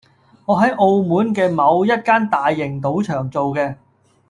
[0.47, 3.75] 我喺澳門嘅某一間大型賭場做嘢